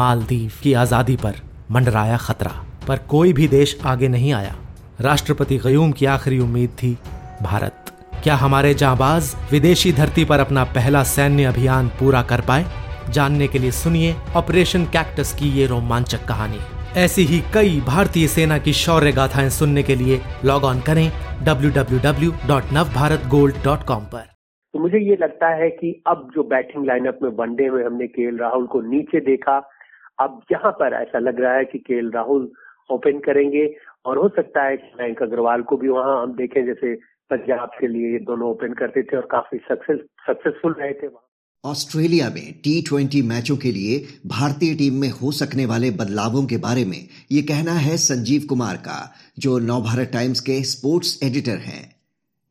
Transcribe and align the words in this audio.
मालदीव 0.00 0.50
की 0.62 0.74
आज़ादी 0.74 1.16
पर 1.16 1.34
मंडराया 1.70 2.16
खतरा। 2.16 2.50
पर 2.88 2.98
कोई 3.10 3.32
भी 3.32 3.48
देश 3.48 3.78
आगे 3.86 4.08
नहीं 4.08 4.32
आया। 4.32 4.54
राष्ट्रपति 5.00 5.58
गयूम 5.58 5.92
की 5.92 6.06
आखिरी 6.06 6.38
उम्मीद 6.38 6.70
थी, 6.82 6.98
भारत। 7.42 7.74
क्या 8.22 8.34
हमारे 8.34 8.74
जाबाज 8.74 9.36
विदेशी 9.52 9.92
धरती 9.92 10.24
पर 10.24 10.40
अपना 10.40 10.64
पहला 10.76 11.02
सैन्य 11.02 11.44
अभियान 11.44 11.90
पूरा 11.98 12.22
कर 12.22 12.40
पाए? 12.40 12.64
जानने 13.10 13.48
के 13.48 13.58
लिए 13.58 13.70
सुनिए 13.70 14.16
ऑपरेशन 14.36 14.84
कैक्टस 14.84 15.34
की 15.34 15.50
ये 15.50 15.66
रोमांचक 15.66 16.28
कहानी। 16.28 16.58
ऐसी 16.96 17.22
ही 17.22 17.42
कई 17.54 17.82
भारतीय 17.86 18.28
सेना 18.28 18.58
की 18.58 18.72
शौर्य 18.72 19.12
गाथाएँ 19.12 19.50
सुनने 19.50 19.82
के 19.82 19.94
लिए 19.94 20.20
लॉग 20.44 20.64
ऑन 20.64 20.80
करें 20.80 21.12
www.navbharatgold.com 21.46 24.00
पर। 24.12 24.30
तो 24.74 24.78
मुझे 24.78 24.98
ये 24.98 25.18
लगता 25.22 25.54
है 25.54 25.70
कि 25.70 26.02
अब 26.06 26.30
जो 26.34 26.42
बैटिंग 26.42 26.86
लाइनअप 26.86 27.18
में 27.22 27.30
वनडे 27.30 27.70
में 27.70 27.84
हमने 27.84 28.06
के 28.06 28.36
राहुल 28.36 28.66
को 28.66 28.90
नीचे 28.90 29.20
देखा 29.20 29.70
अब 30.20 30.40
यहाँ 30.52 30.70
पर 30.72 30.94
ऐसा 30.94 31.18
लग 31.18 31.40
रहा 31.40 31.54
है 31.54 31.64
कि 31.64 31.78
के 31.80 32.00
राहुल 32.10 32.50
ओपन 32.90 33.18
करेंगे, 33.26 33.66
और 34.06 34.18
हो 34.18 34.28
सकता 34.28 34.64
है 34.64 34.76
कि 34.76 34.90
मयंक 35.00 35.22
अग्रवाल 35.22 35.62
को 35.62 35.76
भी 35.76 35.88
वहाँ 35.88 36.20
हम 36.22 36.32
देखें, 36.36 36.64
जैसे 36.66 36.94
पंजाब 37.30 37.70
के 37.80 37.86
लिए 37.86 38.12
ये 38.12 38.18
दोनों 38.24 38.50
ओपन 38.50 38.72
करते 38.72 39.02
थे 39.02 39.16
और 39.16 39.28
काफ़ी 39.30 39.58
सक्सेस 39.64 39.98
सक्सेसफुल 40.26 40.72
रहे 40.72 40.92
थे 40.92 41.06
वहाँ। 41.06 41.26
ऑस्ट्रेलिया 41.64 42.28
में 42.28 42.52
टी 42.64 42.80
ट्वेंटी 42.82 43.20
मैचों 43.22 43.56
के 43.56 43.72
लिए 43.72 43.98
भारतीय 44.26 44.74
टीम 44.74 44.94
में 44.94 45.08
हो 45.12 45.32
सकने 45.32 45.66
वाले 45.66 45.90
बदलावों 45.92 46.44
के 46.46 46.56
बारे 46.58 46.84
में 46.84 46.98
ये 47.32 47.42
कहना 47.42 47.72
है 47.78 47.96
संजीव 47.98 48.46
कुमार 48.48 48.76
का, 48.76 49.14
जो 49.38 49.58
नवभारत 49.60 50.10
टाइम्स 50.12 50.40
के 50.40 50.62
स्पोर्ट्स 50.64 51.18
एडिटर 51.24 51.58
हैं। 51.58 51.84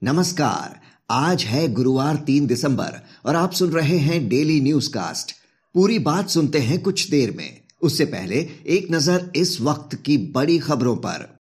नमस्कार, 0.02 0.80
आज 1.09 1.44
है 1.44 1.67
गुरुवार 1.73 2.16
तीन 2.28 2.48
दिसंबर 2.48 3.02
और 3.26 3.36
आप 3.36 3.52
सुन 3.52 3.72
रहे 3.72 3.98
हैं 4.00 4.28
डेली 4.30 4.59
न्यूज़ 4.62 4.90
कास्ट 4.90 5.38
पूरी 5.75 5.97
बात 6.02 6.28
सुनते 6.30 6.59
हैं 6.59 6.81
कुछ 6.84 7.09
देर 7.09 7.34
में। 7.38 7.59
उससे 7.81 8.05
पहले 8.05 8.47
एक 8.67 8.88
नज़र 8.91 9.31
इस 9.35 9.61
वक्त 9.61 9.95
की 9.95 10.17
बड़ी 10.17 10.59
खबरों 10.59 10.95
पर। 10.95 11.38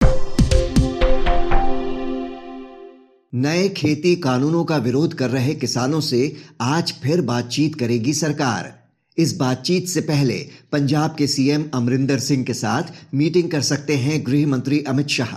नए 3.32 3.68
खेती 3.68 4.16
कानूनों 4.16 4.64
का 4.64 4.76
विरोध 4.76 5.14
कर 5.14 5.30
रहे 5.30 5.54
किसानों 5.54 6.00
से 6.00 6.36
आज 6.60 6.92
फिर 7.02 7.20
बातचीत 7.20 7.74
करेगी 7.74 8.14
सरकार। 8.14 8.72
इस 9.18 9.36
बातचीत 9.36 9.88
से 9.88 10.00
पहले 10.00 10.48
पंजाब 10.72 11.14
के 11.18 11.26
सीएम 11.26 11.64
अमरिंदर 11.74 12.18
सिंह 12.18 12.44
के 12.44 12.54
साथ 12.54 12.82
मीटिंग 13.14 13.50
कर 13.50 13.60
सकते 13.60 13.96
हैं 13.96 14.26
गृह 14.26 14.46
मंत्री 14.46 14.80
अमित 14.80 15.08
शाह। 15.08 15.34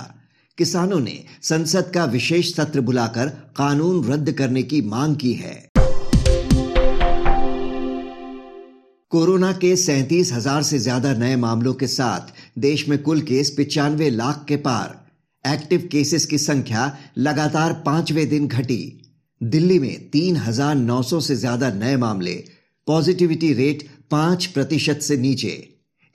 किसानों 0.58 1.00
ने 1.00 1.24
संसद 1.42 1.92
का 1.94 2.06
विशेष 2.06 2.54
सत्र 2.56 2.82
बुलाकर 2.82 3.30
कानून 3.56 4.04
रद्द 4.06 4.32
करने 4.32 4.64
की 4.64 4.82
मांग 4.82 5.16
की 5.16 5.34
है। 5.34 5.69
कोरोना 9.12 9.52
के 9.52 9.76
सैंतीस 9.76 10.32
हज़ार 10.34 10.64
से 10.64 10.78
ज़्यादा 10.80 11.14
नए 11.14 11.36
मामलों 11.36 11.74
के 11.74 11.88
साथ 11.88 12.34
देश 12.60 12.88
में 12.90 12.98
कुल 13.04 13.22
केस 13.22 13.50
पिचानवे 13.50 14.10
लाख 14.10 14.44
के 14.48 14.56
पार। 14.58 14.94
एक्टिव 15.46 15.88
केसेस 15.92 16.26
की 16.26 16.38
संख्या 16.38 16.84
लगातार 17.18 17.74
पाँचवें 17.86 18.28
दिन 18.30 18.48
घटी। 18.48 18.78
दिल्ली 19.42 19.80
में 19.80 20.10
तीन 20.10 20.36
हज़ार 20.38 20.76
नौ 20.76 21.02
सौ 21.04 21.20
से 21.20 21.36
ज़्यादा 21.36 21.70
नए 21.74 21.96
मामले। 21.98 22.36
पॉजिटिविटी 22.88 23.52
रेट 23.54 23.84
पाँच 24.12 24.46
प्रतिशत 24.48 25.00
से 25.02 25.18
नीचे। 25.18 25.56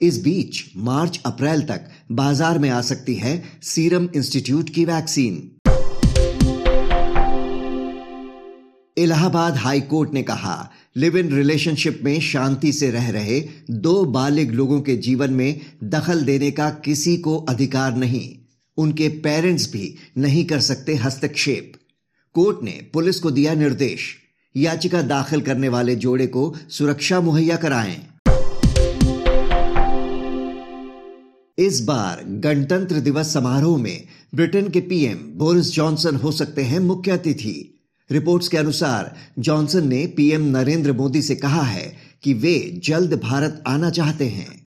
इस 0.01 0.21
बीच 0.23 0.63
मार्च 0.85 1.19
अप्रैल 1.25 1.61
तक 1.63 1.89
बाज़ार 2.13 2.59
में 2.59 2.69
आ 2.69 2.79
सकती 2.83 3.15
है 3.15 3.41
सीरम 3.63 4.07
इंस्टीट्यूट 4.15 4.69
की 4.69 4.85
वैक्सीन। 4.85 5.51
इलाहाबाद 8.97 9.57
हाई 9.57 9.81
कोर्ट 9.83 10.13
ने 10.13 10.21
कहा 10.23 10.57
लिव 10.97 11.17
इन 11.17 11.35
रिलेशनशिप 11.35 11.99
में 12.03 12.19
शांति 12.19 12.73
से 12.73 12.91
रह 12.91 13.09
रहे 13.11 13.43
दो 13.71 14.05
बालिग 14.05 14.51
लोगों 14.51 14.81
के 14.81 14.95
जीवन 14.95 15.33
में 15.33 15.61
दखल 15.83 16.21
देने 16.21 16.51
का 16.51 16.69
किसी 16.69 17.17
को 17.17 17.37
अधिकार 17.37 17.95
नहीं। 17.95 18.35
उनके 18.77 19.09
पेरेंट्स 19.09 19.71
भी 19.71 19.95
नहीं 20.17 20.45
कर 20.45 20.59
सकते 20.59 20.95
हस्तक्षेप। 20.95 21.73
कोर्ट 22.33 22.63
ने 22.63 22.89
पुलिस 22.93 23.19
को 23.19 23.31
दिया 23.31 23.53
निर्देश। 23.53 24.15
याचिका 24.57 25.01
दाखिल 25.01 25.41
करने 25.41 25.69
वाले 25.69 25.95
जोड़े 25.95 26.27
को 26.27 26.55
सुरक्षा 26.69 27.21
मुहैया 27.21 27.55
कराएँ। 27.55 27.97
इस 31.57 31.81
बार 31.81 32.23
गणतंत्र 32.29 32.95
दिवस 32.95 33.33
समारोह 33.33 33.77
में 33.77 34.03
ब्रिटेन 34.35 34.69
के 34.69 34.79
पीएम 34.79 35.17
बोरिस 35.17 35.73
जॉनसन 35.73 36.15
हो 36.15 36.31
सकते 36.31 36.61
हैं 36.61 36.79
मुख्य 36.79 37.11
अतिथि। 37.11 37.74
रिपोर्ट्स 38.11 38.47
के 38.47 38.57
अनुसार, 38.57 39.15
जॉनसन 39.39 39.87
ने 39.87 40.07
पीएम 40.07 40.57
नरेंद्र 40.57 40.93
मोदी 40.93 41.21
से 41.21 41.35
कहा 41.35 41.61
है 41.61 41.95
कि 42.23 42.33
वे 42.33 42.81
जल्द 42.83 43.13
भारत 43.13 43.63
आना 43.67 43.89
चाहते 43.89 44.25
हैं। 44.25 44.65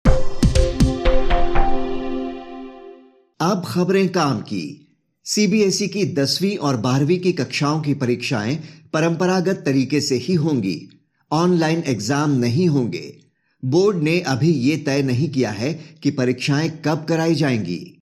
अब 3.40 3.62
खबरें 3.66 4.08
काम 4.08 4.40
की। 4.40 4.88
सीबीएसई 5.24 5.86
की 5.86 6.04
दसवीं 6.04 6.56
और 6.56 6.76
बारहवीं 6.76 7.18
की 7.18 7.32
कक्षाओं 7.32 7.80
की 7.80 7.94
परीक्षाएँ 7.94 8.58
परंपरागत 8.92 9.62
तरीके 9.66 10.00
से 10.00 10.14
ही 10.14 10.34
होंगी। 10.34 10.88
ऑनलाइन 11.32 11.82
एग्ज़ाम 11.86 12.30
नहीं 12.30 12.68
होंगे। 12.68 13.16
बोर्ड 13.64 14.02
ने 14.02 14.20
अभी 14.20 14.50
ये 14.50 14.76
तय 14.76 15.02
नहीं 15.02 15.28
किया 15.28 15.50
है 15.50 15.72
कि 16.02 16.10
परीक्षाएँ 16.10 16.70
कब 16.84 17.06
कराई 17.08 17.34
जाएँगी। 17.34 18.03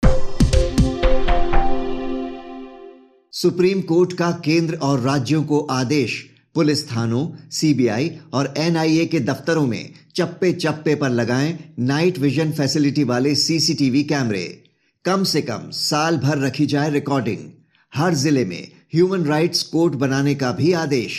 सुप्रीम 3.33 3.81
कोर्ट 3.81 4.13
का 4.13 4.31
केंद्र 4.45 4.77
और 4.77 5.01
राज्यों 5.01 5.43
को 5.45 5.59
आदेश, 5.71 6.15
पुलिस 6.55 6.85
थानों, 6.91 7.27
सीबीआई 7.51 8.11
और 8.33 8.53
एनआईए 8.59 9.05
के 9.07 9.21
दफ्तरों 9.21 9.67
में 9.67 9.91
चप्पे 10.17 10.53
चप्पे 10.53 10.95
पर 10.95 11.11
लगाएँ 11.11 11.53
नाइट 11.79 12.19
विजन 12.19 12.51
फैसिलिटी 12.53 13.05
वाले 13.05 13.35
सीसीटीवी 13.35 14.03
कैमरे। 14.03 14.43
कम 15.05 15.25
से 15.25 15.43
कम 15.43 15.71
साल 15.71 16.17
भर 16.17 16.39
रखी 16.39 16.67
जाए 16.67 16.91
रिकॉर्डिंग 16.91 17.39
हर 17.93 18.15
ज़िले 18.15 18.45
में 18.45 18.69
ह्यूमन 18.95 19.25
राइट्स 19.25 19.63
कोर्ट 19.63 19.95
बनाने 19.95 20.35
का 20.35 20.51
भी 20.53 20.73
आदेश। 20.73 21.19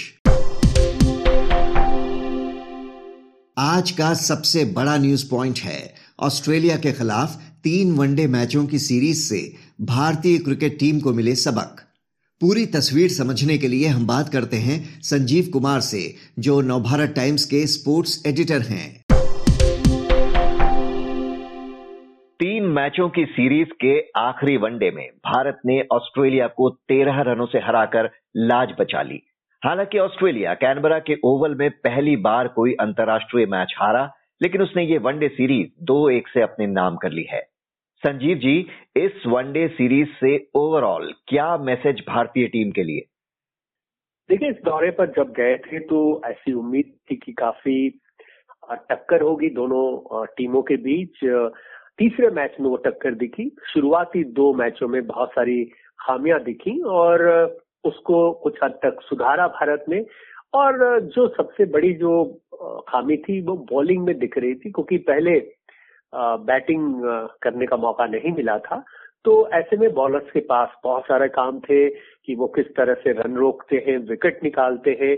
आज 3.57 3.91
का 3.91 4.13
सबसे 4.13 4.65
बड़ा 4.65 4.97
न्यूज़ 4.97 5.29
पॉइंट 5.29 5.59
है, 5.59 5.93
ऑस्ट्रेलिया 6.19 6.75
के 6.77 6.91
खिलाफ 6.91 7.39
तीन 7.63 7.91
वनडे 7.91 8.27
मैचों 8.27 8.65
की 8.65 8.79
सीरीज़ 8.79 9.23
से 9.23 9.41
भारतीय 9.81 10.37
क्रिकेट 10.37 10.77
टीम 10.79 10.99
को 10.99 11.13
मिले 11.13 11.35
सबक। 11.35 11.81
पूरी 12.41 12.65
तस्वीर 12.65 13.09
समझने 13.09 13.57
के 13.57 13.67
लिए 13.67 13.87
हम 13.87 14.07
बात 14.07 14.29
करते 14.29 14.57
हैं 14.57 15.01
संजीव 15.01 15.49
कुमार 15.53 15.79
से, 15.79 16.15
जो 16.39 16.61
नवभारत 16.61 17.13
टाइम्स 17.15 17.45
के 17.45 17.67
स्पोर्ट्स 17.67 18.23
एडिटर 18.27 18.61
हैं। 18.61 19.03
तीन 22.39 22.63
मैचों 22.63 23.09
की 23.09 23.25
सीरीज़ 23.25 23.67
के 23.67 23.99
आखिरी 24.17 24.57
वनडे 24.57 24.91
में 24.91 25.07
भारत 25.07 25.59
ने 25.65 25.83
ऑस्ट्रेलिया 25.91 26.47
को 26.47 26.69
तेरह 26.69 27.21
रनों 27.21 27.45
से 27.45 27.57
हराकर 27.57 28.09
लाज 28.37 28.67
बचा 28.79 29.01
ली। 29.01 29.21
हालाँकि 29.65 29.99
ऑस्ट्रेलिया 29.99 30.53
कैनबरा 30.53 30.99
के 30.99 31.15
ओवल 31.23 31.55
में 31.55 31.69
पहली 31.69 32.15
बार 32.15 32.47
कोई 32.47 32.73
अंतर्राष्ट्रीय 32.73 33.45
मैच 33.45 33.75
हारा, 33.77 34.13
लेकिन 34.41 34.61
उसने 34.61 34.83
ये 34.83 34.97
वनडे 34.97 35.27
सीरीज़ 35.27 35.83
दो 35.83 36.09
एक 36.09 36.27
से 36.27 36.41
अपने 36.41 36.67
नाम 36.67 36.95
कर 36.95 37.11
ली 37.11 37.27
है। 37.31 37.50
संजीव 38.01 38.37
जी, 38.37 38.67
इस 38.95 39.23
वनडे 39.27 39.67
सीरीज़ 39.67 40.07
से 40.19 40.47
ओवरऑल 40.55 41.13
क्या 41.27 41.57
मैसेज 41.57 42.03
भारतीय 42.07 42.47
टीम 42.47 42.71
के 42.71 42.83
लिए? 42.83 43.05
देखिए, 44.29 44.49
इस 44.49 44.55
दौरे 44.65 44.91
पर 44.91 45.11
जब 45.11 45.31
गए 45.31 45.57
थे 45.57 45.79
तो 45.79 45.99
ऐसी 46.25 46.53
उम्मीद 46.53 46.93
थी 47.11 47.15
कि 47.15 47.33
काफ़ी 47.33 47.89
टक्कर 48.71 49.21
होगी 49.21 49.49
दोनों 49.49 50.25
टीमों 50.25 50.61
के 50.61 50.77
बीच। 50.77 51.19
तीसरे 51.97 52.29
मैच 52.29 52.55
में 52.61 52.69
वो 52.69 52.75
टक्कर 52.75 53.15
दिखी। 53.15 53.49
शुरुआती 53.73 54.23
दो 54.23 54.53
मैचों 54.53 54.87
में 54.87 55.05
बहुत 55.07 55.29
सारी 55.29 55.63
खामियाँ 55.99 56.43
दिखी 56.43 56.79
और 56.81 57.29
उसको 57.83 58.31
कुछ 58.31 58.57
हद 58.63 58.71
तक 58.71 59.01
सुधारा 59.01 59.47
भारत 59.47 59.85
ने। 59.89 60.05
और 60.53 60.99
जो 60.99 61.27
सबसे 61.27 61.65
बड़ी 61.65 61.93
जो 61.93 62.23
खामी 62.87 63.17
थी 63.17 63.41
वो 63.41 63.55
बॉलिंग 63.71 64.03
में 64.05 64.17
दिख 64.19 64.37
रही 64.37 64.55
थी 64.55 64.71
क्योंकि 64.71 64.97
पहले 64.97 65.39
बैटिंग 66.15 67.01
करने 67.41 67.65
का 67.65 67.77
मौका 67.77 68.05
नहीं 68.05 68.31
मिला 68.31 68.57
था। 68.59 68.83
तो 69.25 69.49
ऐसे 69.53 69.77
में 69.77 69.91
बॉलर्स 69.93 70.31
के 70.31 70.39
पास 70.39 70.69
बहुत 70.83 71.03
सारे 71.03 71.27
काम 71.27 71.59
थे 71.59 71.89
कि 71.89 72.35
वो 72.35 72.47
किस 72.47 72.75
तरह 72.75 72.93
से 72.93 73.11
रन 73.11 73.35
रोकते 73.35 73.83
हैं, 73.87 73.97
विकेट 73.97 74.43
निकालते 74.43 74.97
हैं। 75.01 75.17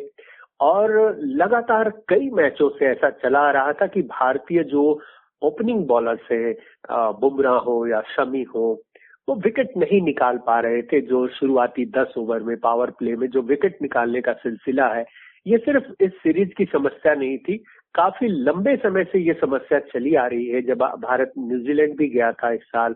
और 0.61 1.15
लगातार 1.19 1.89
कई 2.09 2.29
मैचों 2.29 2.69
से 2.69 2.85
ऐसा 2.85 3.09
चला 3.09 3.39
आ 3.39 3.51
रहा 3.51 3.71
था 3.73 3.87
कि 3.87 4.01
भारतीय 4.01 4.63
जो 4.63 4.99
ओपनिंग 5.41 5.85
बॉलर 5.87 6.15
से 6.29 6.51
बुमराह 6.91 7.57
हो 7.57 7.87
या 7.87 8.01
शमी 8.15 8.43
हो, 8.43 8.81
वो 9.29 9.35
विकेट 9.35 9.71
नहीं 9.77 10.01
निकाल 10.01 10.37
पा 10.37 10.59
रहे 10.59 10.81
थे 10.81 11.01
जो 11.01 11.27
शुरुआती 11.27 11.85
दस 11.85 12.13
ओवर 12.17 12.43
में 12.43 12.55
पावर 12.57 12.91
प्ले 12.91 13.15
में 13.15 13.27
जो 13.27 13.41
विकेट 13.41 13.77
निकालने 13.81 14.21
का 14.21 14.33
सिलसिला 14.33 14.87
है। 14.87 15.05
ये 15.47 15.57
सिर्फ़ 15.57 16.03
इस 16.03 16.11
सीरीज़ 16.13 16.49
की 16.57 16.65
समस्या 16.65 17.13
नहीं 17.13 17.37
थी 17.37 17.63
काफ़ी 17.95 18.27
लंबे 18.27 18.75
समय 18.77 19.03
से 19.03 19.19
ये 19.19 19.33
समस्या 19.33 19.79
चली 19.79 20.13
आ 20.15 20.25
रही 20.27 20.45
है। 20.47 20.61
जब 20.61 20.83
भारत 21.01 21.33
न्यूजीलैंड 21.39 21.97
भी 21.97 22.07
गया 22.09 22.31
था 22.33 22.51
इस 22.51 22.61
साल 22.67 22.95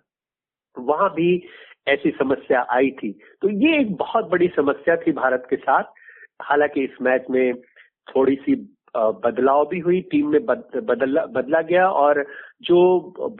वहाँ 0.78 1.10
भी 1.10 1.30
ऐसी 1.88 2.10
समस्या 2.12 2.66
आई 2.72 2.90
थी। 2.94 3.12
तो 3.42 3.50
ये 3.50 3.80
एक 3.80 3.96
बहुत 3.98 4.30
बड़ी 4.30 4.48
समस्या 4.56 4.96
थी 4.98 5.12
भारत 5.14 5.46
के 5.50 5.56
साथ। 5.58 5.84
हालाँकि 6.42 6.84
इस 6.84 7.02
मैच 7.02 7.26
में 7.30 7.54
थोड़ी 8.08 8.36
सी 8.36 8.56
बदलाव 8.96 9.66
भी 9.68 9.80
हुई 9.80 10.00
टीम 10.12 10.30
में 10.32 10.46
बद, 10.46 10.64
बदला 10.84 11.26
बदला 11.28 11.62
गया 11.62 11.88
और 11.88 12.26
जो 12.64 12.80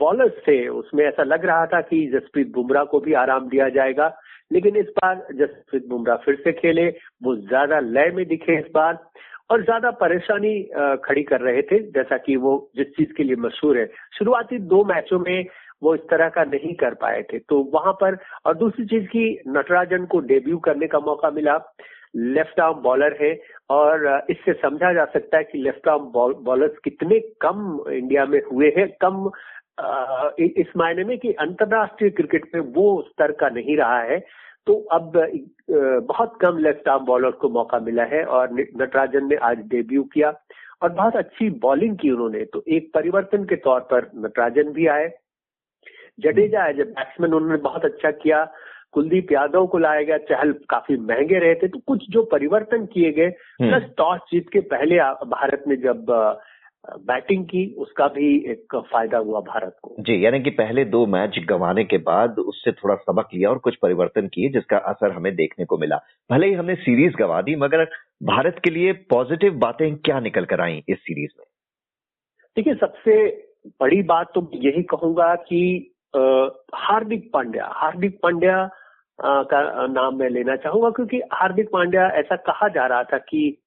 बॉलर्स 0.00 0.32
थे 0.48 0.56
उसमें 0.70 1.04
ऐसा 1.04 1.22
लग 1.22 1.44
रहा 1.44 1.66
था 1.66 1.80
कि 1.80 2.06
जसप्रीत 2.06 2.52
बुमराह 2.52 2.84
को 2.84 3.00
भी 3.00 3.12
आराम 3.14 3.48
दिया 3.48 3.68
जाएगा। 3.68 4.08
लेकिन 4.52 4.76
इस 4.76 4.86
बार 4.96 5.26
जसप्रीत 5.34 5.86
बुमराह 5.88 6.16
फिर 6.16 6.34
से 6.44 6.52
खेले 6.52 6.86
वो 7.22 7.34
ज़्यादा 7.36 7.80
लय 7.80 8.10
में 8.14 8.24
दिखे 8.28 8.58
इस 8.58 8.70
बार। 8.74 8.98
और 9.50 9.62
ज़्यादा 9.64 9.90
परेशानी 10.00 10.62
खड़ी 11.04 11.22
कर 11.22 11.40
रहे 11.40 11.62
थे, 11.62 11.78
जैसा 11.90 12.16
कि 12.16 12.36
वो 12.36 12.70
जिस 12.76 12.86
चीज़ 12.86 13.12
के 13.12 13.22
लिए 13.22 13.36
मशहूर 13.38 13.78
है। 13.78 13.86
शुरुआती 14.18 14.58
दो 14.68 14.84
मैचों 14.84 15.18
में 15.18 15.46
वो 15.82 15.94
इस 15.94 16.00
तरह 16.10 16.28
का 16.28 16.44
नहीं 16.44 16.74
कर 16.74 16.94
पाए 16.94 17.22
थे। 17.22 17.38
तो 17.38 17.58
वहाँ 17.74 17.92
पर, 17.92 18.16
और 18.46 18.56
दूसरी 18.56 18.84
चीज़ 18.86 19.06
की, 19.06 19.26
नटराजन 19.48 20.04
को 20.06 20.20
डेब्यू 20.26 20.58
करने 20.58 20.86
का 20.86 20.98
मौका 21.00 21.30
मिला। 21.30 21.58
लेफ़्ट 22.16 22.60
आर्म 22.60 22.80
बॉलर 22.82 23.16
है, 23.20 23.32
और 23.70 24.26
इससे 24.30 24.52
समझा 24.52 24.92
जा 24.92 25.04
सकता 25.04 25.38
है 25.38 25.44
कि 25.44 25.58
लेफ़्ट 25.58 25.88
आर्म 25.88 26.10
बॉलर्स 26.44 26.78
कितने 26.84 27.18
कम 27.40 27.80
इंडिया 27.92 28.24
में 28.26 28.40
हुए 28.52 28.72
हैं, 28.76 28.88
कम 29.00 29.30
इस 30.40 30.72
मायने 30.76 31.04
में 31.04 31.16
कि 31.18 31.32
अंतर्राष्ट्रीय 31.40 32.10
क्रिकेट 32.10 32.46
में 32.54 32.60
वो 32.74 32.86
स्तर 33.02 33.32
का 33.32 33.48
नहीं 33.48 33.76
रहा 33.76 34.00
है। 34.02 34.18
तो 34.68 34.74
अब 34.92 35.12
बहुत 36.08 36.36
कम 36.40 36.58
लेफ़्ट 36.58 36.88
आर्म 36.88 37.04
बॉलर 37.04 37.30
को 37.40 37.48
मौका 37.48 37.78
मिला 37.80 38.04
है 38.04 38.24
और 38.24 38.50
नटराजन 38.52 39.26
ने 39.26 39.36
आज 39.42 39.58
डेब्यू 39.66 40.02
किया 40.12 40.32
और 40.82 40.92
बहुत 40.92 41.16
अच्छी 41.16 41.48
बॉलिंग 41.60 41.96
की 41.98 42.10
उन्होंने। 42.10 42.44
तो 42.44 42.62
एक 42.68 42.90
परिवर्तन 42.94 43.44
के 43.44 43.56
तौर 43.56 43.80
पर 43.92 44.10
नटराजन 44.16 44.72
भी 44.72 44.86
आए। 44.86 45.08
जडेजा 46.18 46.66
एज 46.66 46.80
ए 46.80 46.84
बैट्समैन 46.84 47.34
उन्होंने 47.34 47.58
बहुत 47.62 47.84
अच्छा 47.84 48.10
किया। 48.10 48.44
कुलदीप 48.92 49.32
यादव 49.32 49.66
को 49.66 49.78
लाया 49.78 50.02
गया 50.02 50.18
चहल 50.28 50.52
काफ़ी 50.70 50.96
महँगे 50.96 51.38
रहे 51.38 51.54
थे। 51.54 51.68
तो 51.68 51.78
कुछ 51.86 52.04
जो 52.10 52.22
परिवर्तन 52.32 52.86
किए 52.86 53.12
गए 53.12 53.26
हम्म। 53.26 53.68
प्लस 53.68 53.90
टॉस 53.96 54.20
जीत 54.32 54.48
के 54.52 54.60
पहले 54.68 54.98
भारत 55.28 55.64
ने 55.68 55.76
जब 55.76 56.12
बैटिंग 56.86 57.44
की 57.44 57.64
उसका 57.78 58.06
भी 58.08 58.26
एक 58.50 58.76
फ़ायदा 58.92 59.18
हुआ 59.18 59.40
भारत 59.40 59.76
को। 59.82 59.94
जी 60.00 60.24
यानी 60.24 60.40
कि 60.40 60.50
पहले 60.50 60.84
दो 60.84 61.04
मैच 61.06 61.38
गंवाने 61.48 61.84
के 61.84 61.98
बाद 61.98 62.38
उससे 62.38 62.72
थोड़ा 62.72 62.94
सबक 62.94 63.28
लिया 63.34 63.50
और 63.50 63.58
कुछ 63.58 63.76
परिवर्तन 63.76 64.28
किए 64.28 64.48
जिसका 64.48 64.78
असर 64.90 65.12
हमें 65.12 65.34
देखने 65.36 65.64
को 65.64 65.78
मिला। 65.78 65.96
भले 66.30 66.46
ही 66.46 66.54
हमने 66.54 66.74
सीरीज़ 66.74 67.16
गंवा 67.16 67.40
दी 67.42 67.56
मगर 67.56 67.84
भारत 68.22 68.60
के 68.64 68.70
लिए 68.70 68.92
पॉजिटिव 68.92 69.58
बातें 69.58 69.96
क्या 69.96 70.20
निकल 70.20 70.44
कर 70.44 70.60
आई 70.60 70.82
इस 70.88 70.98
सीरीज़ 70.98 71.30
में? 71.38 71.44
देखिए 72.56 72.74
सबसे 72.74 73.26
बड़ी 73.80 74.02
बात 74.02 74.32
तो 74.34 74.50
यही 74.54 74.82
कहूँगा 74.82 75.34
कि 75.34 75.94
हार्दिक 76.74 77.30
पांड्या 77.32 77.66
हार्दिक 77.74 78.18
पांड्या 78.22 78.68
का 79.20 79.86
नाम 79.86 80.18
मैं 80.18 80.28
लेना 80.30 80.56
चाहूँगा 80.56 80.90
क्योंकि 80.90 81.20
हार्दिक 81.32 81.68
पांड्या 81.72 82.06
ऐसा 82.18 82.36
कहा 82.36 82.68
जा 82.68 82.86
रहा 82.86 83.02
था 83.02 83.18
कि 83.18 83.58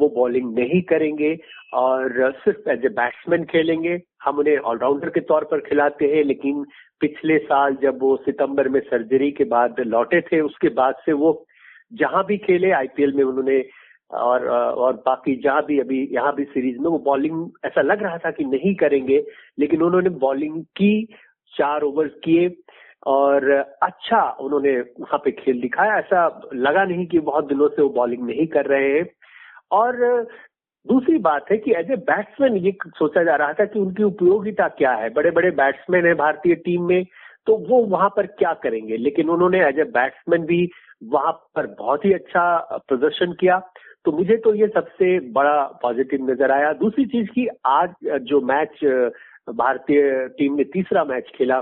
वो 0.00 0.08
बॉलिंग 0.10 0.52
नहीं 0.58 0.80
करेंगे 0.84 1.36
और 1.74 2.32
सिर्फ़ 2.36 2.70
एज 2.70 2.84
ए 2.84 2.88
बैट्समैन 2.90 3.44
खेलेंगे। 3.46 3.98
हम 4.24 4.38
उन्हें 4.38 4.56
ऑलराउंडर 4.58 5.08
के 5.08 5.20
तौर 5.22 5.44
पर 5.50 5.60
खिलाते 5.68 6.06
हैं, 6.06 6.24
लेकिन 6.24 6.64
पिछले 7.00 7.38
साल 7.40 7.76
जब 7.82 7.98
वो 8.02 8.16
सितंबर 8.24 8.68
में 8.68 8.80
सर्जरी 8.82 9.30
के 9.32 9.44
बाद 9.46 9.80
लौटे 9.86 10.20
थे, 10.22 10.40
उसके 10.40 10.68
बाद 10.74 10.94
से 11.04 11.12
वो 11.14 11.44
जहाँ 11.92 12.24
भी 12.26 12.36
खेले 12.38 12.70
आईपीएल 12.72 13.12
में 13.14 13.24
उन्होंने 13.24 13.62
और 14.10 14.46
और 14.48 14.92
बाकी 15.06 15.34
जहाँ 15.42 15.64
भी 15.66 15.78
अभी 15.80 15.98
यहाँ 16.12 16.34
भी 16.36 16.44
सीरीज़ 16.46 16.78
में 16.78 16.90
वो 16.90 16.98
बॉलिंग 17.04 17.66
ऐसा 17.66 17.82
लग 17.82 18.02
रहा 18.02 18.18
था 18.18 18.30
कि 18.30 18.44
नहीं 18.46 18.74
करेंगे, 18.74 19.22
लेकिन 19.58 19.82
उन्होंने 19.82 20.10
बॉलिंग 20.18 20.62
की, 20.76 21.06
चार 21.54 21.82
ओवर 21.82 22.08
किए 22.24 22.48
और 23.06 23.50
अच्छा 23.82 24.20
उन्होंने 24.40 24.72
वहाँ 25.00 25.18
पे 25.24 25.30
खेल 25.32 25.60
दिखाया। 25.60 25.98
ऐसा 25.98 26.50
लगा 26.54 26.84
नहीं 26.84 27.06
कि 27.06 27.18
बहुत 27.20 27.48
दिनों 27.48 27.68
से 27.68 27.82
वो 27.82 27.88
बॉलिंग 27.90 28.26
नहीं 28.26 28.46
कर 28.46 28.66
रहे 28.66 28.92
हैं। 28.92 29.04
और 29.72 29.96
दूसरी 30.86 31.18
बात 31.18 31.50
है 31.50 31.56
कि 31.58 31.72
एज 31.76 31.90
ए 31.90 31.96
बैट्समैन 32.08 32.56
ये 32.56 32.72
सोचा 32.88 33.22
जा 33.24 33.34
रहा 33.36 33.52
था 33.52 33.64
कि 33.64 33.78
उनकी 33.78 34.02
उपयोगिता 34.02 34.68
क्या 34.68 34.92
है? 34.92 35.10
बड़े 35.10 35.30
बड़े 35.30 35.50
बैट्समैन 35.50 36.06
है 36.06 36.14
भारतीय 36.14 36.54
टीम 36.54 36.84
में 36.84 37.04
तो 37.46 37.56
वो 37.68 37.82
वहाँ 37.86 38.08
पर 38.16 38.26
क्या 38.38 38.52
करेंगे? 38.62 38.96
लेकिन 38.96 39.28
उन्होंने 39.30 39.60
एज 39.68 39.78
ए 39.78 39.84
बैट्समैन 39.90 40.44
भी 40.46 40.68
वहाँ 41.02 41.32
पर 41.56 41.66
बहुत 41.78 42.04
ही 42.04 42.12
अच्छा 42.12 42.44
प्रदर्शन 42.88 43.32
किया। 43.32 43.58
तो 44.04 44.12
मुझे 44.12 44.36
तो 44.36 44.54
ये 44.54 44.66
सबसे 44.68 45.18
बड़ा 45.32 45.62
पॉजिटिव 45.82 46.30
नज़र 46.30 46.52
आया। 46.52 46.72
दूसरी 46.72 47.04
चीज़ 47.06 47.28
की 47.28 47.46
आज 47.66 47.94
जो 48.22 48.40
मैच 48.40 48.84
भारतीय 49.50 50.02
टीम 50.38 50.54
ने 50.54 50.64
तीसरा 50.64 51.04
मैच 51.04 51.30
खेला 51.34 51.60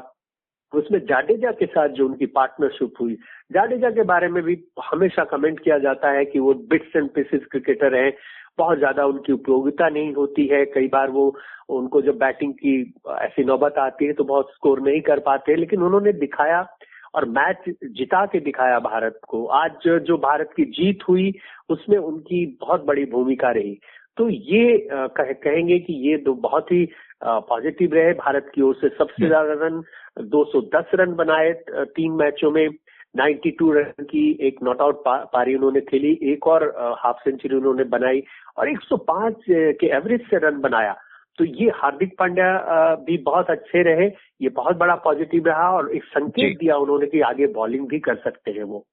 उसमें 0.72 0.98
जाडेजा 1.00 1.50
के 1.50 1.66
साथ 1.66 1.88
जो 1.88 2.06
उनकी 2.06 2.26
पार्टनरशिप 2.32 3.00
हुई 3.00 3.14
जाडेजा 3.50 3.90
के 3.90 4.02
बारे 4.04 4.28
में 4.28 4.42
भी 4.44 4.56
हमेशा 4.84 5.24
कमेंट 5.26 5.60
किया 5.60 5.78
जाता 5.78 6.10
है 6.10 6.24
कि 6.24 6.38
वो 6.38 6.54
बिट्स 6.70 6.96
एंड 6.96 7.08
पीसेस 7.10 7.44
क्रिकेटर 7.50 7.94
हैं। 7.96 8.12
बहुत 8.58 8.78
ज़्यादा 8.78 9.04
उनकी 9.06 9.32
उपयोगिता 9.32 9.88
नहीं 9.88 10.12
होती 10.14 10.46
है। 10.46 10.64
कई 10.66 10.88
बार 10.88 11.10
वो 11.10 11.24
उनको 11.70 12.00
जब 12.02 12.18
बैटिंग 12.18 12.52
की 12.54 12.74
ऐसी 13.16 13.44
नौबत 13.44 13.74
आती 13.78 14.06
है 14.06 14.12
तो 14.12 14.24
बहुत 14.24 14.50
स्कोर 14.54 14.80
नहीं 14.80 15.00
कर 15.00 15.18
पाते। 15.26 15.56
लेकिन 15.56 15.82
उन्होंने 15.82 16.12
दिखाया 16.14 16.66
और 17.14 17.24
मैच 17.30 17.64
जिता 17.68 18.24
के 18.26 18.40
दिखाया 18.40 18.78
भारत 18.80 19.20
को। 19.28 19.44
आज 19.46 19.88
जो 20.06 20.16
भारत 20.18 20.50
की 20.56 20.64
जीत 20.72 21.08
हुई 21.08 21.32
उसमें 21.70 21.96
उनकी 21.98 22.44
बहुत 22.60 22.84
बड़ी 22.86 23.04
भूमिका 23.12 23.50
रही। 23.50 23.78
तो 24.16 24.28
ये 24.28 24.88
कह, 24.90 25.32
कहेंगे 25.34 25.78
कि 25.78 25.92
ये 26.08 26.16
दो 26.18 26.34
बहुत 26.42 26.72
ही 26.72 26.88
पॉजिटिव 27.22 27.94
रहे। 27.94 28.12
भारत 28.14 28.50
की 28.54 28.62
ओर 28.62 28.74
से 28.74 28.88
सबसे। 28.88 29.26
ज़्यादा 29.26 29.52
रन 29.60 29.82
210 30.28 30.90
रन 30.94 31.14
बनाए 31.14 31.52
तीन 31.70 32.12
मैचों 32.12 32.50
में 32.50 32.68
92 33.14 33.72
रन 33.72 34.04
की 34.04 34.30
एक 34.48 34.62
नॉट 34.62 34.80
आउट 34.80 35.02
पा, 35.04 35.16
पारी 35.24 35.54
उन्होंने 35.54 35.80
खेली। 35.80 36.18
एक 36.32 36.46
और 36.46 36.64
हाफ़ 36.98 37.22
सेंचुरी 37.24 37.56
उन्होंने 37.56 37.84
बनाई 37.88 38.22
और 38.58 38.68
105 38.68 39.44
के 39.50 39.86
एवरेज 39.96 40.26
से 40.30 40.38
रन 40.48 40.60
बनाया। 40.60 40.96
तो 41.38 41.44
ये 41.44 41.70
हार्दिक 41.74 42.14
पांड्या 42.18 42.94
भी 43.06 43.16
बहुत 43.22 43.50
अच्छे 43.50 43.82
रहे। 43.82 44.06
ये 44.40 44.48
बहुत 44.54 44.76
बड़ा 44.76 44.94
पॉजिटिव 45.04 45.46
रहा 45.46 45.68
और 45.70 45.90
एक 45.96 46.04
संकेत 46.04 46.56
दिया 46.58 46.76
उन्होंने 46.76 47.06
कि 47.06 47.20
आगे 47.24 47.46
बॉलिंग 47.54 47.86
भी 47.88 47.98
कर 48.00 48.16
सकते 48.16 48.50
हैं 48.50 48.62
वो। 48.62 48.84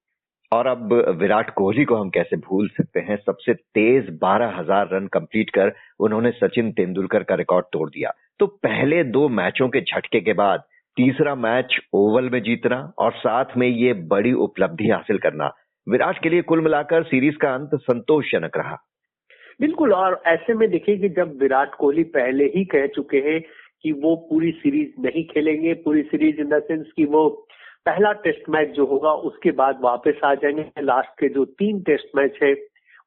और 0.52 0.66
अब 0.66 0.92
विराट 1.20 1.50
कोहली 1.50 1.84
को 1.84 1.94
हम 1.94 2.10
कैसे 2.10 2.36
भूल 2.36 2.68
सकते 2.68 3.00
हैं? 3.00 3.16
सबसे 3.16 3.54
तेज 3.54 4.08
बारह 4.20 4.56
हज़ार 4.58 4.88
रन 4.92 5.06
कंप्लीट 5.06 5.50
कर 5.50 5.72
उन्होंने 6.00 6.30
सचिन 6.30 6.70
तेंदुलकर 6.72 7.22
का 7.22 7.34
रिकॉर्ड 7.34 7.66
तोड़ 7.72 7.88
दिया। 7.90 8.10
तो 8.40 8.46
पहले 8.46 9.02
दो 9.04 9.28
मैचों 9.28 9.68
के 9.68 9.80
झटके 9.80 10.20
के 10.20 10.32
बाद 10.32 10.64
तीसरा 10.96 11.34
मैच 11.34 11.78
ओवल 11.94 12.28
में 12.30 12.40
जीतना 12.42 12.76
और 12.98 13.12
साथ 13.12 13.56
में 13.56 13.68
ये 13.68 13.92
बड़ी 14.08 14.32
उपलब्धि 14.32 14.88
हासिल 14.88 15.18
करना। 15.18 15.52
विराट 15.86 16.22
के 16.22 16.28
लिए 16.28 16.42
कुल 16.42 16.60
मिलाकर 16.60 17.02
सीरीज़ 17.02 17.36
का 17.36 17.54
अंत 17.54 17.70
संतोषजनक 17.74 18.56
रहा। 18.56 18.76
बिल्कुल, 19.60 19.92
और 19.92 20.22
ऐसे 20.26 20.54
में 20.54 20.70
देखिए 20.70 20.96
कि 20.96 21.08
जब 21.08 21.38
विराट 21.40 21.74
कोहली 21.74 22.02
पहले 22.04 22.44
ही 22.44 22.64
कह 22.64 22.86
चुके 22.86 23.16
हैं 23.16 23.40
कि 23.82 23.92
वो 23.92 24.14
पूरी 24.30 24.50
सीरीज़ 24.52 25.00
नहीं 25.00 25.24
खेलेंगे, 25.24 25.74
पूरी 25.74 26.02
सीरीज़ 26.02 26.40
इन 26.40 26.48
द 26.48 26.62
सेंस 26.62 26.86
कि 26.96 27.04
वो 27.04 27.28
पहला 27.86 28.12
टेस्ट 28.12 28.48
मैच 28.48 28.68
जो 28.68 28.86
होगा 28.86 29.12
उसके 29.12 29.50
बाद 29.50 29.78
वापस 29.80 30.20
आ 30.24 30.34
जाएँगे। 30.34 30.82
लास्ट 30.82 31.20
के 31.20 31.28
जो 31.28 31.44
तीन 31.44 31.80
टेस्ट 31.80 32.16
मैच 32.16 32.38
है 32.42 32.52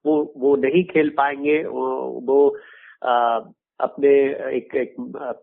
वो 0.05 0.33
वो 0.37 0.55
नहीं 0.55 0.83
खेल 0.83 1.09
पाएँगे। 1.09 1.63
वो, 1.63 2.57
आ, 3.03 3.39
अपने 3.79 4.09
एक, 4.57 4.75
एक 4.75 4.95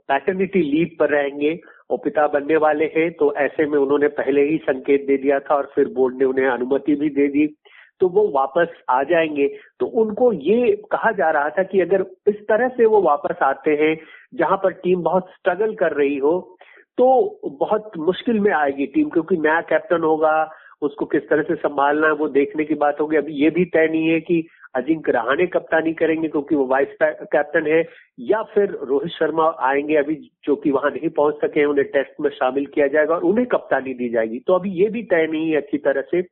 पैटर्निटी 0.09 0.63
लीव 0.63 0.97
पर 1.01 1.09
रहेंगे 1.09 1.61
वो 1.91 1.97
पिता 1.97 2.27
बनने 2.27 2.57
वाले 2.57 2.85
हैं। 2.85 3.11
तो 3.13 3.35
ऐसे 3.35 3.67
में 3.67 3.79
उन्होंने 3.79 4.09
पहले 4.09 4.43
ही 4.43 4.59
संकेत 4.59 5.07
दे 5.07 5.17
दिया 5.17 5.41
था 5.41 5.55
और 5.55 5.71
फिर 5.75 5.89
बोर्ड 5.89 6.17
ने 6.17 6.25
उन्हें 6.25 6.47
अनुमति 6.47 6.95
भी 6.95 7.11
दे 7.11 7.29
दी। 7.29 7.47
तो 8.01 8.09
वो 8.09 8.29
वापस 8.29 8.69
आ 8.91 9.03
जाएँगे। 9.03 9.49
तो 9.81 9.87
उनको 9.87 10.33
ये 10.33 10.83
कहा 10.93 11.13
जा 11.13 11.31
रहा 11.31 11.49
था 11.49 11.63
कि 11.63 11.81
अगर 11.81 12.07
इस 12.27 12.37
तरह 12.37 12.69
से 12.69 12.87
वो 12.87 13.03
वापस 13.03 13.37
आते 13.43 13.71
हैं 13.71 13.99
जहाँ 14.35 14.57
पर 14.57 14.73
टीम 14.73 15.03
बहुत 15.03 15.29
स्ट्रगल 15.29 15.75
कर 15.75 15.93
रही 15.93 16.17
हो 16.17 16.56
तो 16.99 17.07
बहुत 17.61 17.91
मुश्किल 17.99 18.39
में 18.41 18.53
आएगी 18.53 18.87
टीम, 18.87 19.09
क्योंकि 19.09 19.37
नया 19.37 19.61
कैप्टन 19.61 20.03
होगा, 20.03 20.51
उसको 20.83 21.05
किस 21.07 21.23
तरह 21.23 21.43
से 21.43 21.55
संभालना 21.55 22.07
है 22.07 22.13
वो 22.13 22.29
देखने 22.29 22.65
की 22.65 22.75
बात 22.75 23.01
होगी। 23.01 23.17
अभी 23.17 23.33
ये 23.35 23.51
भी 23.51 23.65
तय 23.65 23.89
नहीं 23.91 24.09
है 24.09 24.21
कि 24.21 24.47
अजिंक्य 24.75 25.13
रहाणे 25.13 25.47
कप्तानी 25.47 25.93
करेंगे 25.93 26.29
क्योंकि 26.29 26.55
वो 26.55 26.67
वाइस 26.67 26.97
कैप्टन 27.03 27.67
है, 27.67 27.83
या 28.21 28.43
फिर 28.55 28.79
रोहित 28.83 29.13
शर्मा 29.13 29.49
आएँगे 29.61 29.97
अभी 29.97 30.15
जो 30.45 30.57
कि 30.57 30.71
वहाँ 30.71 30.91
नहीं 30.91 31.09
पहुँच 31.11 31.35
सके 31.35 31.61
हैं, 31.61 31.67
उन्हें 31.67 31.87
टेस्ट 31.87 32.21
में 32.21 32.31
शामिल 32.31 32.67
किया 32.67 32.87
जाएगा 32.87 33.15
और 33.15 33.23
उन्हें 33.23 33.47
कप्तानी 33.47 33.95
दी 33.95 34.09
जाएगी। 34.09 34.39
तो 34.39 34.55
अभी 34.55 34.71
ये 34.73 34.89
भी 34.89 35.03
तय 35.05 35.27
नहीं 35.33 35.51
है 35.51 35.57
अच्छी 35.57 35.79
तरह 35.79 36.01
से। 36.01 36.23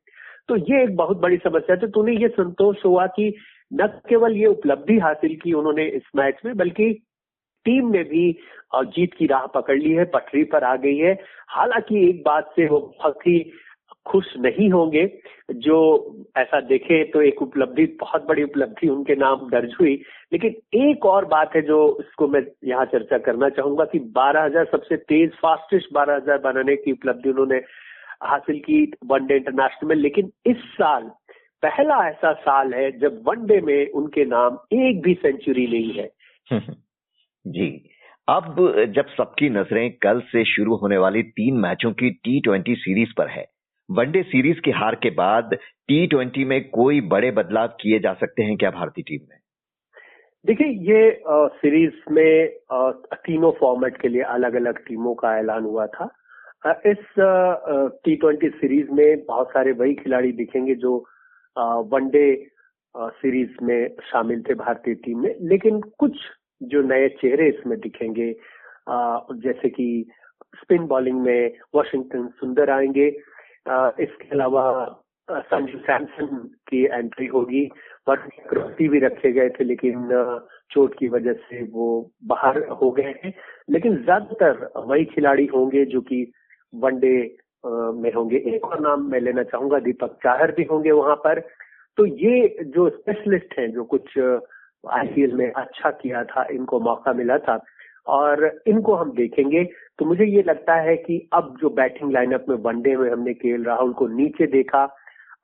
तो 0.49 0.55
ये 0.55 0.83
एक 0.83 0.95
बहुत 0.95 1.21
बड़ी 1.21 1.37
समस्या 1.37 1.75
थी 1.75 1.87
तो 1.87 1.99
उन्हें 1.99 2.17
ये 2.17 2.27
संतोष 2.27 2.85
हुआ 2.85 3.05
कि 3.07 3.33
न 3.71 3.87
केवल 4.09 4.35
ये 4.37 4.45
उपलब्धि 4.47 4.97
हासिल 4.99 5.35
की 5.35 5.53
उन्होंने 5.53 5.85
इस 5.85 6.03
मैच 6.15 6.41
में, 6.45 6.55
बल्कि 6.57 6.91
टीम 7.65 7.91
ने 7.91 8.03
भी 8.03 8.31
जीत 8.75 9.13
की 9.13 9.25
राह 9.25 9.45
पकड़ 9.47 9.77
ली 9.77 9.91
है, 9.91 10.05
पटरी 10.05 10.43
पर 10.43 10.63
आ 10.63 10.75
गई 10.75 10.97
है। 10.97 11.13
हालाँकि 11.49 12.09
एक 12.09 12.23
बात 12.25 12.51
से 12.55 12.67
वो 12.67 12.79
बहुत 12.79 13.27
ही 13.27 13.39
खुश 14.05 14.25
नहीं 14.37 14.69
होंगे, 14.69 15.05
जो 15.51 15.75
ऐसा 16.37 16.59
देखे 16.61 17.03
तो 17.03 17.21
एक 17.21 17.41
उपलब्धि, 17.41 17.85
बहुत 17.99 18.27
बड़ी 18.27 18.43
उपलब्धि 18.43 18.87
उनके 18.87 19.15
नाम 19.15 19.47
दर्ज 19.49 19.73
हुई। 19.79 19.95
लेकिन 20.33 20.55
एक 20.79 21.05
और 21.05 21.25
बात 21.25 21.55
है 21.55 21.61
जो 21.61 21.79
इसको 21.99 22.27
मैं 22.27 22.41
यहाँ 22.63 22.85
चर्चा 22.85 23.17
करना 23.17 23.49
चाहूँगा 23.49 23.85
कि 23.85 23.99
12000 23.99 24.65
सबसे 24.65 24.97
तेज 25.09 25.31
फास्टेस्ट 25.41 25.93
12000 25.93 26.39
बनाने 26.39 26.75
की 26.75 26.91
उपलब्धि 26.91 27.29
उन्होंने 27.29 27.61
हासिल 28.23 28.59
की 28.59 28.83
वनडे 29.05 29.35
इंटरनेशनल 29.35 29.89
में। 29.89 29.95
लेकिन 29.95 30.31
इस 30.45 30.57
साल, 30.73 31.09
पहला 31.63 32.07
ऐसा 32.07 32.33
साल 32.33 32.73
है 32.73 32.91
जब 32.99 33.21
वनडे 33.27 33.61
में 33.61 33.91
उनके 33.91 34.25
नाम 34.25 34.57
एक 34.73 35.01
भी 35.01 35.13
सेंचुरी 35.13 35.67
नहीं 35.67 35.93
है। 35.93 36.09
जी। 37.45 37.67
अब 38.27 38.55
जब 38.89 39.07
सबकी 39.07 39.49
नज़रें 39.49 39.91
कल 40.03 40.19
से 40.21 40.43
शुरू 40.45 40.75
होने 40.75 40.97
वाली 40.97 41.23
तीन 41.23 41.57
मैचों 41.57 41.91
की 41.93 42.09
टी 42.09 42.39
ट्वेंटी 42.39 42.75
सीरीज़ 42.75 43.09
पर 43.17 43.27
है, 43.27 43.45
वनडे 43.89 44.21
सीरीज़ 44.23 44.59
की 44.59 44.71
हार 44.71 44.95
के 44.95 45.09
बाद 45.09 45.53
टी 45.87 46.05
ट्वेंटी 46.07 46.45
में 46.45 46.59
कोई 46.69 47.01
बड़े 47.07 47.31
बदलाव 47.31 47.67
किए 47.81 47.99
जा 47.99 48.13
सकते 48.13 48.43
हैं 48.43 48.55
क्या 48.57 48.71
भारतीय 48.71 49.03
टीम 49.07 49.27
में? 49.29 49.37
देखिए, 50.45 50.67
ये 50.67 51.21
सीरीज़ 51.31 52.11
में 52.11 52.57
तीनों 53.15 53.51
फॉर्मेट 53.51 53.97
के 53.97 54.07
लिए 54.07 54.21
अलग 54.21 54.55
अलग 54.55 54.79
टीमों 54.79 55.13
का 55.15 55.37
ऐलान 55.39 55.63
हुआ 55.63 55.85
था। 55.87 56.09
इस 56.87 56.97
टी 57.19 58.15
ट्वेंटी 58.15 58.49
सीरीज़ 58.49 58.91
में 58.91 59.25
बहुत 59.25 59.49
सारे 59.49 59.71
वही 59.71 59.93
खिलाड़ी 59.95 60.31
दिखेंगे 60.31 60.75
जो 60.75 60.97
वनडे 61.91 62.25
सीरीज़ 62.97 63.63
में 63.63 63.95
शामिल 64.03 64.43
थे 64.49 64.53
भारतीय 64.55 64.93
टीम 64.95 65.19
में। 65.19 65.33
लेकिन 65.41 65.79
कुछ 65.99 66.17
जो 66.61 66.81
नए 66.81 67.07
चेहरे 67.21 67.47
इसमें 67.49 67.79
दिखेंगे 67.79 68.31
जैसे 68.89 69.69
कि 69.69 69.87
स्पिन 70.55 70.85
बॉलिंग 70.87 71.21
में 71.21 71.57
वॉशिंगटन 71.75 72.27
सुंदर 72.39 72.69
आएँगे। 72.69 73.07
इसके 74.03 74.29
अलावा 74.31 74.63
संजू 75.29 75.77
सैमसन 75.79 76.27
की 76.69 76.83
एंट्री 76.85 77.25
होगी। 77.27 77.65
क्रॉसी 78.07 78.87
भी 78.87 78.99
रखे 78.99 79.31
गए 79.31 79.49
थे, 79.49 79.63
लेकिन 79.63 80.07
चोट 80.71 80.97
की 80.99 81.07
वजह 81.07 81.33
से 81.33 81.63
वो 81.63 81.87
बाहर 82.23 82.57
हो 82.81 82.89
गए 82.91 83.13
हैं। 83.23 83.33
लेकिन 83.69 83.95
ज़्यादातर 84.03 84.69
वही 84.77 85.05
खिलाड़ी 85.05 85.45
होंगे 85.45 85.85
जो 85.85 86.01
कि 86.01 86.31
वनडे 86.73 87.17
में 87.95 88.11
होंगे। 88.13 88.37
एक 88.55 88.65
और 88.65 88.79
नाम 88.79 89.09
मैं 89.11 89.19
लेना 89.19 89.43
चाहूँगा, 89.43 89.79
दीपक 89.79 90.17
चाहर 90.23 90.51
भी 90.51 90.63
होंगे 90.63 90.91
वहाँ 90.91 91.15
पर। 91.15 91.39
तो 91.97 92.05
ये 92.05 92.63
जो 92.65 92.89
स्पेशलिस्ट 92.89 93.59
हैं, 93.59 93.71
जो 93.71 93.83
कुछ 93.85 94.17
आईपीएल 94.89 95.33
में 95.33 95.51
अच्छा 95.51 95.89
किया 95.91 96.23
था, 96.23 96.45
इनको 96.51 96.79
मौका 96.79 97.13
मिला 97.13 97.37
था। 97.37 97.63
और 98.07 98.59
इनको 98.67 98.95
हम 98.95 99.11
देखेंगे। 99.11 99.63
तो 99.99 100.05
मुझे 100.05 100.25
ये 100.25 100.43
लगता 100.43 100.73
है 100.73 100.97
कि 100.97 101.29
अब 101.33 101.57
जो 101.61 101.69
बैटिंग 101.69 102.11
लाइनअप 102.11 102.45
में 102.49 102.55
वनडे 102.55 102.95
में 102.95 103.11
हमने 103.11 103.33
के 103.33 103.63
राहुल 103.63 103.93
को 103.93 104.07
नीचे 104.07 104.47
देखा, 104.47 104.95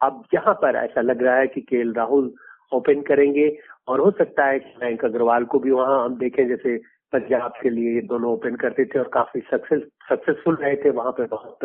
अब 0.01 0.23
यहाँ 0.33 0.53
पर 0.53 0.75
ऐसा 0.75 1.01
लग 1.01 1.23
रहा 1.23 1.35
है 1.35 1.47
कि 1.47 1.61
के 1.61 1.91
राहुल 1.91 2.33
ओपन 2.73 3.01
करेंगे। 3.01 3.57
और 3.87 3.99
हो 3.99 4.11
सकता 4.11 4.45
है 4.45 4.59
कि 4.59 4.85
मयंक 4.85 5.05
अग्रवाल 5.05 5.43
को 5.43 5.59
भी 5.59 5.71
वहाँ 5.71 6.05
हम 6.05 6.17
देखें, 6.17 6.47
जैसे 6.47 6.77
पंजाब 7.13 7.53
के 7.61 7.69
लिए 7.69 7.95
ये 7.95 8.01
दोनों 8.01 8.33
ओपन 8.33 8.55
करते 8.55 8.85
थे 8.85 8.99
और 8.99 9.09
काफ़ी 9.13 9.41
सक्सेस 9.51 9.81
सक्सेसफुल 10.09 10.55
रहे 10.55 10.75
थे। 10.75 10.89
वहाँ 10.89 11.11
पे 11.11 11.25
बहुत 11.25 11.57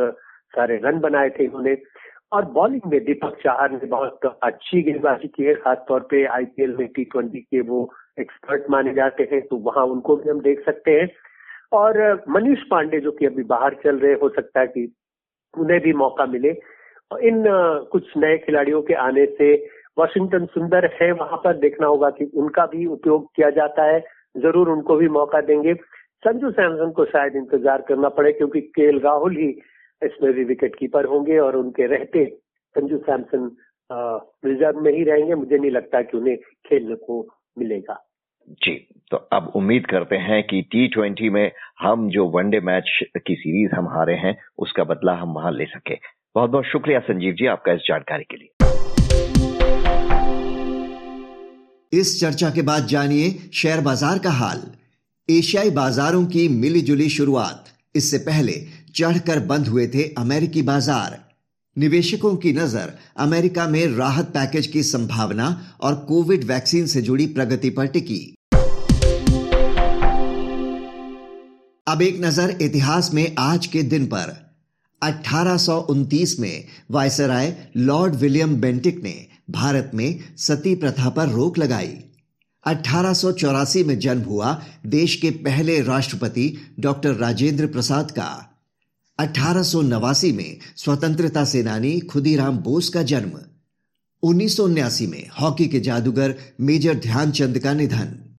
सारे 0.57 0.77
रन 0.77 1.01
बनाए 1.01 1.31
थे 1.31 1.45
इन्होंने। 1.45 1.77
और 2.33 2.45
बॉलिंग 2.53 2.91
में 2.93 2.99
दीपक 3.05 3.37
चाहर 3.43 3.71
ने 3.73 3.87
बहुत 3.87 4.27
अच्छी 4.43 4.83
गेंदबाजी 4.83 5.29
की 5.29 5.45
है 5.45 5.55
खासतौर 5.57 6.01
पे 6.11 6.25
आईपीएल 6.37 6.75
में 6.77 6.87
टी 6.89 7.05
ट्वेंटी 7.05 7.41
के 7.41 7.61
वो 7.69 7.89
एक्सपर्ट 8.21 8.65
माने 8.71 8.95
जाते 8.95 9.29
हैं 9.33 9.41
तो 9.47 9.57
वहाँ 9.67 9.85
उनको 9.87 10.17
भी 10.17 10.31
हम 10.31 10.41
देख 10.41 10.65
सकते 10.67 10.91
हैं। 10.91 11.09
और 11.73 12.25
मनीष 12.29 12.63
पांडे 12.71 13.01
जो 13.01 13.11
कि 13.13 13.27
अभी 13.27 13.43
बाहर 13.45 13.75
चल 13.85 13.99
रहे, 13.99 14.13
हो 14.13 14.29
सकता 14.29 14.61
है 14.61 14.67
कि 14.67 14.93
उन्हें 15.55 15.81
भी 15.81 15.93
मौका 15.95 16.27
मिले। 16.27 16.51
इन 17.11 17.45
कुछ 17.93 18.17
नए 18.17 18.37
खिलाड़ियों 18.39 18.83
के 18.83 18.95
आने 19.01 19.27
से 19.39 19.55
वॉशिंगटन 19.99 20.47
सुंदर 20.47 20.85
है, 20.95 21.11
वहाँ 21.13 21.37
पर 21.45 21.57
देखना 21.59 21.87
होगा 21.87 22.11
कि 22.11 22.25
उनका 22.37 22.67
भी 22.67 22.87
उपयोग 22.89 23.27
किया 23.37 23.51
जाता 23.51 23.85
है। 23.85 24.01
ज़रूर 24.37 24.69
उनको 24.69 24.97
भी 24.97 25.09
मौका 25.11 25.41
देंगे। 25.43 25.75
संजू 26.23 26.51
सैमसन 26.51 26.91
को 26.91 27.05
शायद 27.05 27.37
इंतज़ार 27.37 27.85
करना 27.89 28.09
पड़े, 28.11 28.33
क्योंकि 28.33 28.61
के 28.61 28.91
राहुल 28.99 29.37
ही 29.37 29.49
इसमें 30.03 30.33
भी 30.33 30.45
विकेट 30.45 30.75
कीपर 30.75 31.05
होंगे 31.05 31.39
और 31.39 31.57
उनके 31.57 31.87
रहते 31.87 32.25
संजू 32.77 32.97
सैमसन 33.01 33.51
रिज़र्व 33.91 34.81
में 34.81 34.93
ही 34.93 35.03
रहेंगे। 35.05 35.35
मुझे 35.35 35.59
नहीं 35.59 35.71
लगता 35.71 36.03
कि 36.03 36.17
उन्हें 36.17 36.37
खेलने 36.69 36.95
को 36.97 37.21
मिलेगा। 37.59 38.03
जी 38.63 38.75
तो 39.11 39.17
अब 39.33 39.53
उम्मीद 39.57 39.87
करते 39.87 40.17
हैं 40.19 40.43
कि 40.43 40.61
टी 40.63 40.87
ट्वेंटी 40.89 41.29
में 41.31 41.51
हम 41.81 42.09
जो 42.11 42.27
वनडे 42.31 42.61
मैच 42.63 42.91
की 43.19 43.35
सीरीज़ 43.35 43.75
हम 43.75 43.89
हारे 43.89 44.15
हैं 44.17 44.37
उसका 44.59 44.85
बदला 44.85 45.15
हम 45.15 45.33
वहाँ 45.35 45.53
ले 45.53 45.65
सके। 45.67 45.95
बहुत 46.35 46.51
बहुत 46.51 46.65
शुक्रिया 46.65 47.01
संजीव 47.03 47.35
जी 47.35 47.47
आपका 47.47 47.73
इस 47.73 47.81
जानकारी 47.89 48.25
के 48.25 48.37
लिए। 48.37 48.49
इस 51.93 52.21
चर्चा 52.21 52.51
के 52.51 52.63
बाद 52.63 52.87
जानिए 52.87 53.31
शेयर 53.55 53.81
बाज़ार 53.81 54.19
का 54.19 54.31
हाल। 54.35 54.63
एशियाई 55.29 55.71
बाजारों 55.73 56.25
की 56.27 56.49
मिलीजुली 56.57 57.09
शुरुआत। 57.11 57.73
इससे 57.97 58.19
पहले 58.25 58.53
चढ़कर 58.97 59.39
बंद 59.39 59.67
हुए 59.69 59.87
थे 59.87 60.03
अमेरिकी 60.19 60.63
बाज़ार। 60.63 61.19
निवेशकों 61.79 62.37
की 62.37 62.53
नज़र 62.53 62.93
अमेरिका 63.17 63.69
में 63.69 63.87
राहत 63.87 64.27
पैकेज 64.27 64.67
की 64.67 64.83
संभावना 64.83 65.77
और 65.81 65.95
कोविड 65.95 66.45
वैक्सीन 66.45 66.87
से 66.87 67.03
जुड़ी 67.03 67.27
प्रगति 67.27 67.71
पर 67.71 67.87
टिकी। 67.87 68.35
अब 71.87 72.03
एक 72.03 72.21
नज़र 72.25 72.57
इतिहास 72.63 73.15
में 73.15 73.35
आज 73.39 73.67
के 73.67 73.83
दिन 73.83 74.07
पर। 74.07 74.35
1829 75.03 76.39
में 76.41 76.65
वायसराय 76.91 77.71
लॉर्ड 77.77 78.15
विलियम 78.15 78.57
बेंटिक 78.57 79.03
ने 79.03 79.27
भारत 79.51 79.91
में 79.95 80.21
सती 80.39 80.75
प्रथा 80.75 81.09
पर 81.09 81.29
रोक 81.29 81.59
लगाई। 81.59 81.95
अठारह 82.65 83.13
में 83.87 83.99
जन्म 83.99 84.23
हुआ 84.23 84.63
देश 84.87 85.17
के 85.17 85.31
पहले 85.31 85.81
राष्ट्रपति 85.81 86.53
डॉक्टर 86.81 87.15
राजेंद्र 87.15 87.67
प्रसाद 87.67 88.11
का। 88.11 88.46
अठारह 89.19 89.63
में 90.33 90.57
स्वतंत्रता 90.77 91.45
सेनानी 91.45 92.01
खुदीराम 92.01 92.59
बोस 92.59 92.89
का 92.89 93.03
जन्म। 93.03 93.31
उन्नीस 94.23 94.61
में 95.03 95.29
हॉकी 95.41 95.67
के 95.67 95.81
जादूगर 95.81 96.35
मेजर 96.61 96.95
ध्यानचंद 96.95 97.59
का 97.59 97.73
निधन। 97.75 98.37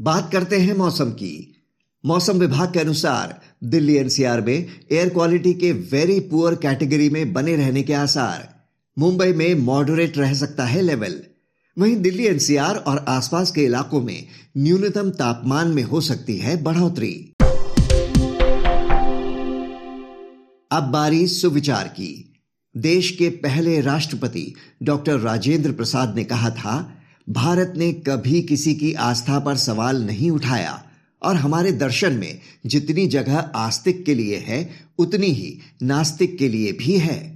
बात 0.00 0.32
करते 0.32 0.56
हैं 0.56 0.76
मौसम 0.76 1.10
की। 1.10 1.62
मौसम 2.06 2.38
विभाग 2.38 2.72
के 2.72 2.80
अनुसार 2.80 3.40
दिल्ली 3.64 3.96
एनसीआर 3.96 4.40
में 4.40 4.66
एयर 4.92 5.08
क्वालिटी 5.08 5.54
के 5.54 5.72
वेरी 5.72 6.20
पुअर 6.20 6.54
कैटेगरी 6.54 7.10
में 7.10 7.32
बने 7.32 7.56
रहने 7.56 7.82
के 7.82 7.92
आसार। 7.92 8.64
मुंबई 8.98 9.32
में 9.32 9.54
मॉडरेट 9.54 10.18
रह 10.18 10.34
सकता 10.34 10.64
है 10.64 10.82
लेवल। 10.82 11.22
वहीं 11.78 11.96
दिल्ली 11.96 12.26
एनसीआर 12.26 12.76
और 12.76 13.04
आसपास 13.08 13.50
के 13.50 13.64
इलाकों 13.64 14.02
में 14.02 14.26
न्यूनतम 14.56 15.10
तापमान 15.10 15.68
में 15.68 15.82
हो 15.82 16.00
सकती 16.00 16.36
है 16.36 16.62
बढ़ोतरी। 16.62 17.32
अब 20.70 20.82
बारी 20.92 21.26
सुविचार 21.26 21.88
की। 21.88 22.32
देश 22.76 23.10
के 23.10 23.28
पहले 23.28 23.80
राष्ट्रपति 23.80 24.54
डॉक्टर 24.82 25.18
राजेंद्र 25.18 25.72
प्रसाद 25.72 26.16
ने 26.16 26.24
कहा 26.24 26.50
था, 26.50 26.98
भारत 27.28 27.72
ने 27.76 27.92
कभी 27.92 28.42
किसी 28.42 28.74
की 28.74 28.92
आस्था 28.92 29.38
पर 29.38 29.56
सवाल 29.56 30.02
नहीं 30.02 30.30
उठाया 30.30 30.84
और 31.22 31.36
हमारे 31.36 31.72
दर्शन 31.72 32.12
में 32.12 32.40
जितनी 32.66 33.06
जगह 33.06 33.36
आस्तिक 33.36 34.04
के 34.04 34.14
लिए 34.14 34.36
है, 34.36 34.70
उतनी 34.98 35.26
ही 35.26 35.58
नास्तिक 35.82 36.38
के 36.38 36.48
लिए 36.48 36.72
भी 36.72 36.98
है। 36.98 37.35